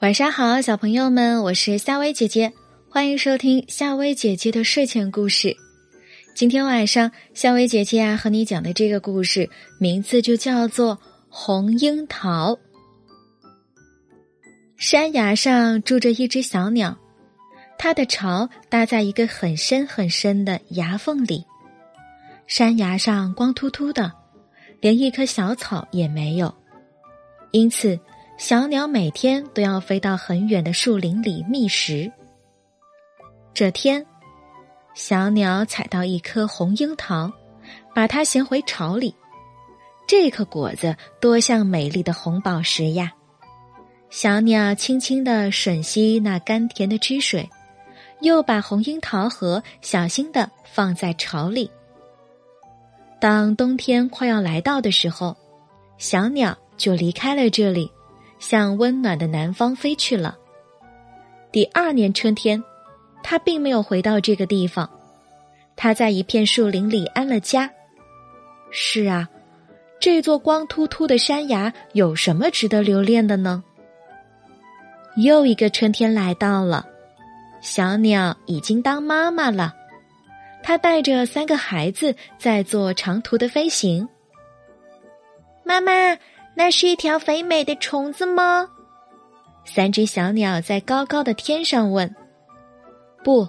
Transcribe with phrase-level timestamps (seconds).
[0.00, 2.52] 晚上好，小朋友们，我是夏薇姐姐，
[2.88, 5.56] 欢迎收听夏薇姐姐的睡前故事。
[6.36, 9.50] 今天晚上，夏薇姐姐啊和你讲的这个故事
[9.80, 10.94] 名字就叫做
[11.28, 12.52] 《红樱桃》。
[14.76, 16.96] 山崖上住着一只小鸟，
[17.76, 21.44] 它的巢搭在一个很深很深的崖缝里。
[22.46, 24.12] 山崖上光秃秃的，
[24.80, 26.54] 连一棵小草也没有，
[27.50, 27.98] 因此。
[28.38, 32.10] 小鸟每天都要飞到很远的树林里觅食。
[33.52, 34.06] 这天，
[34.94, 37.32] 小鸟采到一颗红樱桃，
[37.92, 39.12] 把它衔回巢里。
[40.06, 43.12] 这颗果子多像美丽的红宝石呀！
[44.08, 47.50] 小鸟轻轻的吮吸那甘甜的汁水，
[48.20, 51.68] 又把红樱桃核小心的放在巢里。
[53.20, 55.36] 当冬天快要来到的时候，
[55.98, 57.90] 小鸟就离开了这里。
[58.38, 60.36] 向温暖的南方飞去了。
[61.50, 62.62] 第二年春天，
[63.22, 64.88] 他并没有回到这个地方，
[65.76, 67.70] 他在一片树林里安了家。
[68.70, 69.28] 是啊，
[69.98, 73.64] 这座光秃秃的山崖有什么值得留恋的呢？
[75.16, 76.86] 又一个春天来到了，
[77.60, 79.74] 小鸟已经当妈妈了，
[80.62, 84.08] 它带着三个孩子在做长途的飞行。
[85.64, 85.92] 妈妈。
[86.54, 88.68] 那是一条肥美的虫子吗？
[89.64, 92.14] 三只小鸟在高高的天上问。
[93.22, 93.48] 不，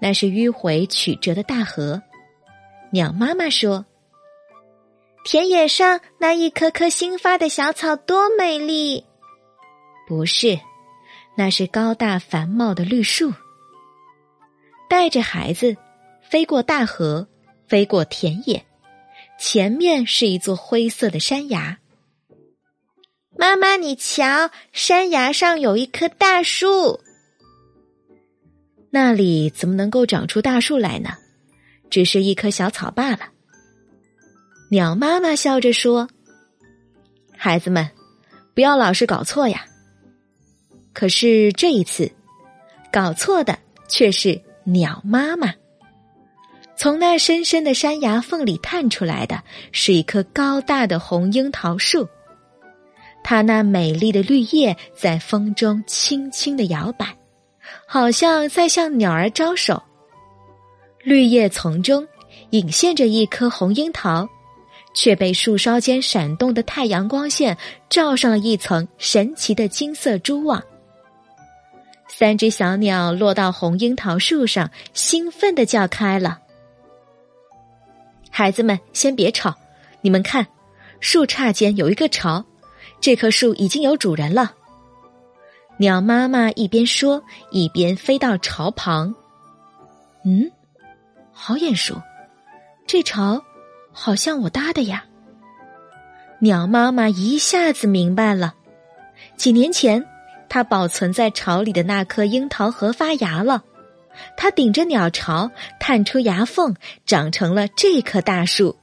[0.00, 2.02] 那是迂回曲折的大河。
[2.90, 3.86] 鸟妈妈说
[5.24, 9.04] ：“田野上那一棵棵新发的小草多美丽。”
[10.06, 10.58] 不是，
[11.36, 13.32] 那是高大繁茂的绿树。
[14.88, 15.76] 带着孩子
[16.20, 17.26] 飞过大河，
[17.66, 18.64] 飞过田野，
[19.38, 21.78] 前面是一座灰色的山崖。
[23.36, 27.00] 妈妈，你瞧，山崖上有一棵大树。
[28.90, 31.10] 那里怎么能够长出大树来呢？
[31.90, 33.20] 只是一棵小草罢了。
[34.70, 36.08] 鸟妈妈笑着说
[37.36, 37.90] ：“孩子们，
[38.54, 39.64] 不要老是搞错呀。”
[40.94, 42.10] 可是这一次，
[42.92, 45.52] 搞错的却是鸟妈妈。
[46.76, 52.08] 从那深深的山崖缝里探出来的是一棵高大的红樱桃树。
[53.24, 57.16] 它那美丽的绿叶在风中轻轻的摇摆，
[57.86, 59.82] 好像在向鸟儿招手。
[61.02, 62.06] 绿叶丛中
[62.50, 64.28] 隐现着一颗红樱桃，
[64.94, 67.56] 却被树梢间闪动的太阳光线
[67.88, 70.62] 罩上了一层神奇的金色蛛网。
[72.06, 76.38] 三只小鸟落到红樱桃树上，兴奋的叫开了
[78.30, 79.54] ：“孩子们，先别吵！
[80.02, 80.46] 你们看，
[81.00, 82.44] 树杈间有一个巢。”
[83.04, 84.54] 这棵树已经有主人了。
[85.76, 89.14] 鸟妈妈一边说，一边飞到巢旁。
[90.24, 90.50] 嗯，
[91.30, 92.00] 好眼熟，
[92.86, 93.44] 这巢
[93.92, 95.04] 好像我搭的呀。
[96.38, 98.54] 鸟妈妈一下子明白了，
[99.36, 100.06] 几年前
[100.48, 103.64] 它保存在巢里的那颗樱桃核发芽了，
[104.34, 108.74] 它顶着鸟巢探出牙缝，长成了这棵大树。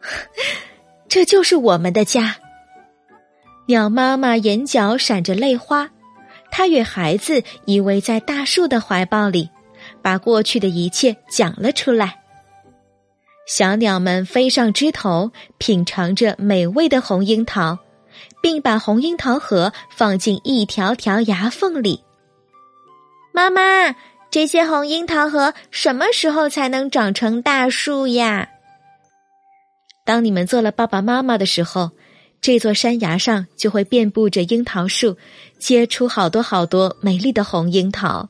[1.08, 2.36] 这就是我们的家。
[3.68, 5.90] 鸟妈妈眼角闪着泪花，
[6.52, 9.50] 她与孩子依偎在大树的怀抱里，
[10.00, 12.20] 把过去的一切讲了出来。
[13.44, 17.80] 小鸟们飞上枝头，品尝着美味的红樱桃，
[18.40, 22.04] 并把红樱桃核放进一条条牙缝里。
[23.32, 23.96] 妈妈，
[24.30, 28.48] 这些红樱桃核什么时候才能长成大树呀？
[30.04, 31.90] 当你们做了爸爸妈妈的时候。
[32.40, 35.16] 这座山崖上就会遍布着樱桃树，
[35.58, 38.28] 结出好多好多美丽的红樱桃。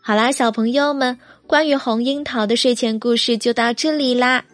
[0.00, 4.44] 好啦，小朋友们，关于红樱桃的睡前故事就到这里啦。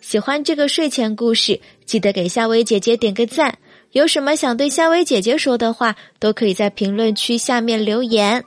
[0.00, 3.58] 喜欢这个睡前故事，记得给夏薇姐姐点个赞。
[3.90, 8.42] 有什么想对夏薇姐姐说的话，都可以在评论区下面留言。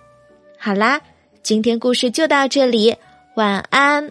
[0.58, 1.02] 好啦，
[1.44, 2.96] 今天故事就到这里，
[3.36, 4.10] 晚安。